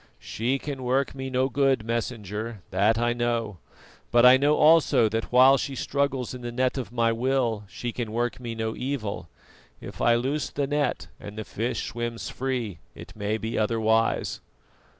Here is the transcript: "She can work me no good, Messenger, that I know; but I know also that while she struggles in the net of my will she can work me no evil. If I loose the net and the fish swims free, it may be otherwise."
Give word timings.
"She 0.17 0.57
can 0.57 0.81
work 0.81 1.13
me 1.13 1.29
no 1.29 1.47
good, 1.47 1.85
Messenger, 1.85 2.63
that 2.71 2.97
I 2.97 3.13
know; 3.13 3.59
but 4.09 4.25
I 4.25 4.35
know 4.35 4.55
also 4.55 5.07
that 5.07 5.31
while 5.31 5.57
she 5.59 5.75
struggles 5.75 6.33
in 6.33 6.41
the 6.41 6.51
net 6.51 6.75
of 6.75 6.91
my 6.91 7.11
will 7.11 7.65
she 7.69 7.91
can 7.91 8.11
work 8.11 8.39
me 8.39 8.55
no 8.55 8.75
evil. 8.75 9.29
If 9.79 10.01
I 10.01 10.15
loose 10.15 10.49
the 10.49 10.65
net 10.65 11.09
and 11.19 11.37
the 11.37 11.45
fish 11.45 11.85
swims 11.89 12.31
free, 12.31 12.79
it 12.95 13.15
may 13.15 13.37
be 13.37 13.59
otherwise." 13.59 14.41